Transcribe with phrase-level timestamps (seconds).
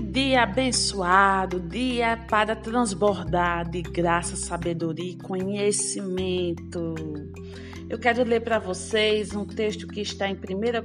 [0.00, 6.94] Dia abençoado, dia para transbordar de graça, sabedoria e conhecimento.
[7.88, 10.38] Eu quero ler para vocês um texto que está em 1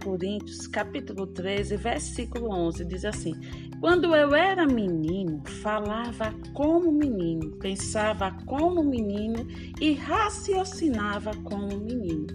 [0.03, 3.33] Coríntios, capítulo 13, versículo 11, diz assim:
[3.79, 9.47] Quando eu era menino, falava como menino, pensava como menino
[9.79, 12.27] e raciocinava como menino.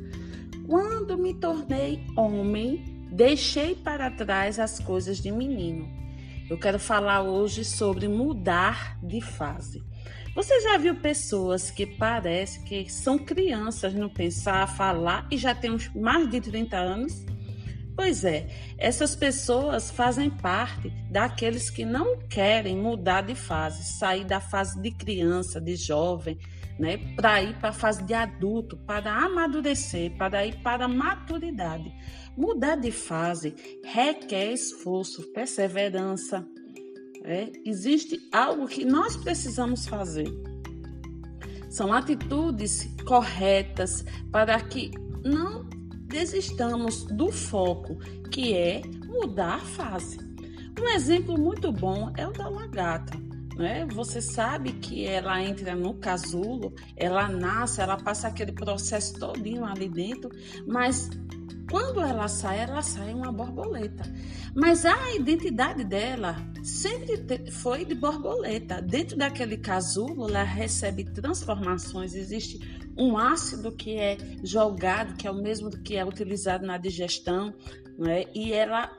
[0.66, 6.03] Quando me tornei homem, deixei para trás as coisas de menino
[6.48, 9.82] eu quero falar hoje sobre mudar de fase.
[10.34, 15.76] Você já viu pessoas que parece que são crianças no pensar, falar e já têm
[15.94, 17.24] mais de 30 anos?
[17.96, 24.40] Pois é, essas pessoas fazem parte daqueles que não querem mudar de fase, sair da
[24.40, 26.36] fase de criança, de jovem,
[26.78, 31.92] né, para ir para a fase de adulto, para amadurecer, para ir para a maturidade.
[32.36, 36.44] Mudar de fase requer esforço, perseverança.
[37.22, 37.50] É?
[37.64, 40.26] Existe algo que nós precisamos fazer.
[41.70, 44.90] São atitudes corretas para que
[45.24, 45.66] não
[46.14, 47.96] desistamos do foco,
[48.30, 50.16] que é mudar a fase.
[50.80, 53.18] Um exemplo muito bom é o da lagarta.
[53.56, 53.84] Né?
[53.86, 59.88] Você sabe que ela entra no casulo, ela nasce, ela passa aquele processo todinho ali
[59.88, 60.30] dentro,
[60.68, 61.10] mas
[61.68, 64.04] quando ela sai, ela sai uma borboleta.
[64.54, 68.80] Mas a identidade dela sempre foi de borboleta.
[68.80, 72.14] Dentro daquele casulo, ela recebe transformações.
[72.14, 72.60] Existe
[72.96, 77.54] um ácido que é jogado, que é o mesmo que é utilizado na digestão,
[77.98, 78.24] né?
[78.34, 78.90] e ela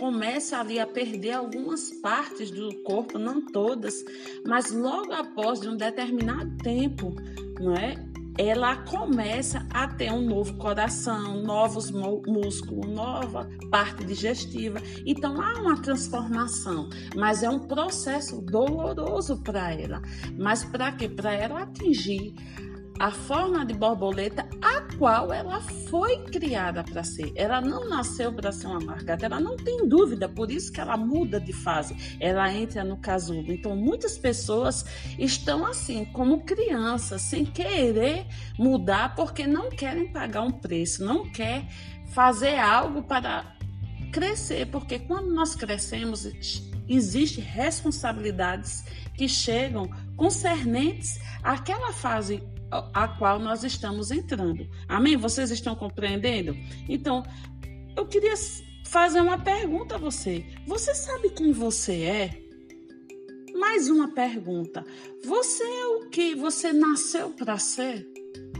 [0.00, 4.02] começa ali a perder algumas partes do corpo, não todas,
[4.46, 7.14] mas logo após de um determinado tempo,
[7.60, 7.94] não é?
[8.38, 14.80] Ela começa a ter um novo coração, novos músculos, nova parte digestiva.
[15.04, 20.00] Então há uma transformação, mas é um processo doloroso para ela.
[20.38, 21.06] Mas para quê?
[21.06, 22.34] Para ela atingir
[23.00, 27.32] a forma de borboleta a qual ela foi criada para ser.
[27.34, 30.98] Ela não nasceu para ser uma margata, ela não tem dúvida, por isso que ela
[30.98, 33.50] muda de fase, ela entra no casulo.
[33.50, 34.84] Então, muitas pessoas
[35.18, 38.26] estão assim, como crianças, sem querer
[38.58, 41.66] mudar, porque não querem pagar um preço, não quer
[42.08, 43.56] fazer algo para
[44.12, 46.28] crescer, porque quando nós crescemos,
[46.86, 48.84] existem responsabilidades
[49.14, 54.68] que chegam concernentes àquela fase a qual nós estamos entrando.
[54.88, 55.16] Amém?
[55.16, 56.56] Vocês estão compreendendo?
[56.88, 57.22] Então,
[57.96, 58.34] eu queria
[58.86, 60.44] fazer uma pergunta a você.
[60.66, 62.42] Você sabe quem você é?
[63.58, 64.84] Mais uma pergunta.
[65.24, 68.06] Você é o que você nasceu para ser?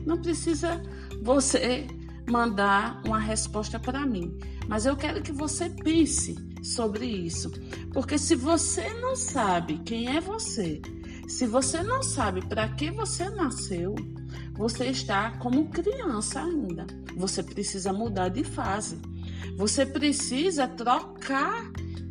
[0.05, 0.83] Não precisa
[1.23, 1.87] você
[2.29, 4.39] mandar uma resposta para mim,
[4.69, 7.51] mas eu quero que você pense sobre isso.
[7.93, 10.81] Porque se você não sabe quem é você,
[11.31, 13.95] se você não sabe para que você nasceu,
[14.53, 16.87] você está como criança ainda.
[17.17, 19.01] Você precisa mudar de fase.
[19.57, 21.71] Você precisa trocar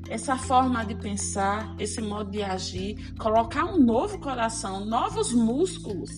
[0.09, 6.09] essa forma de pensar, esse modo de agir, colocar um novo coração, novos músculos,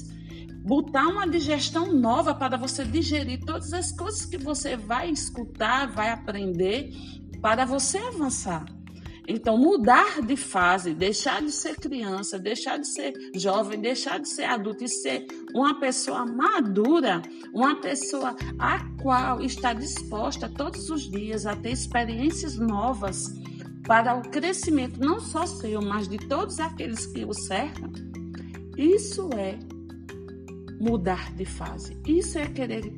[0.64, 6.12] botar uma digestão nova para você digerir todas as coisas que você vai escutar, vai
[6.12, 6.94] aprender,
[7.42, 8.64] para você avançar.
[9.34, 14.44] Então, mudar de fase, deixar de ser criança, deixar de ser jovem, deixar de ser
[14.44, 15.26] adulto e ser
[15.56, 17.22] uma pessoa madura,
[17.54, 23.34] uma pessoa a qual está disposta todos os dias a ter experiências novas
[23.88, 27.90] para o crescimento não só seu, mas de todos aqueles que o cercam.
[28.78, 29.58] Isso é
[30.78, 31.98] mudar de fase.
[32.06, 32.92] Isso é querer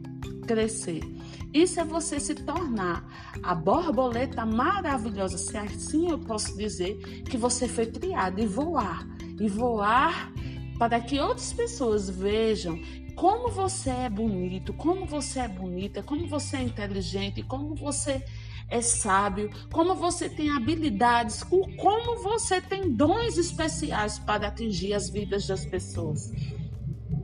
[0.48, 1.13] crescer.
[1.54, 3.06] Isso é você se tornar
[3.42, 9.08] a borboleta maravilhosa, se assim eu posso dizer, que você foi criado e voar.
[9.40, 10.32] E voar
[10.78, 12.80] para que outras pessoas vejam
[13.16, 18.24] como você é bonito, como você é bonita, como você é inteligente, como você
[18.70, 25.46] é sábio, como você tem habilidades, como você tem dons especiais para atingir as vidas
[25.46, 26.32] das pessoas.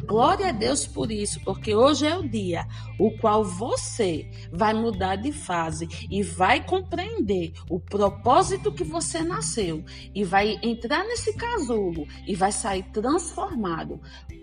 [0.10, 2.68] Glória a Deus por isso, porque hoje é o dia
[3.00, 9.86] o qual você vai mudar de fase e vai compreender o propósito que você nasceu
[10.16, 14.02] e vai entrar nesse casulo e vai sair transformado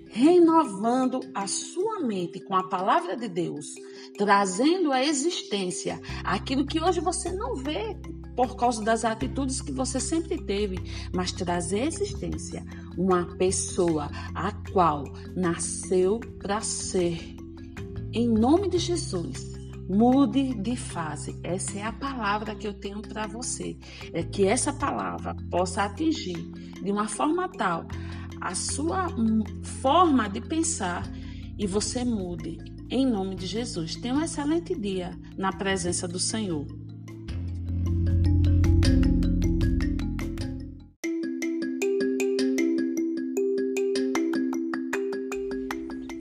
[0.09, 3.75] renovando a sua mente com a palavra de Deus,
[4.17, 7.97] trazendo à existência aquilo que hoje você não vê
[8.37, 10.79] por causa das atitudes que você sempre teve,
[11.13, 12.65] mas trazer à existência
[12.97, 15.05] uma pessoa a qual
[15.35, 17.35] nasceu para ser.
[18.13, 19.57] Em nome de Jesus.
[19.89, 21.39] Mude de fase.
[21.45, 23.79] Essa é a palavra que eu tenho para você.
[24.13, 26.51] É que essa palavra possa atingir
[26.83, 27.87] de uma forma tal
[28.41, 29.09] a sua
[29.81, 31.09] forma de pensar
[31.59, 32.59] e você mude.
[32.91, 33.97] Em nome de Jesus.
[33.97, 36.67] Tenha um excelente dia na presença do Senhor.